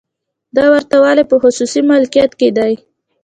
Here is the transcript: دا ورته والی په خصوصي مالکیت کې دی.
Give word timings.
دا 0.55 0.65
ورته 0.73 0.95
والی 1.03 1.23
په 1.31 1.35
خصوصي 1.41 1.81
مالکیت 1.91 2.31
کې 2.39 2.49
دی. 2.57 2.73